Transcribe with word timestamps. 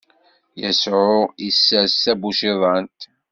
Yasuɛ 0.61 1.15
isers 1.47 1.93
tabuciḍant. 2.03 2.99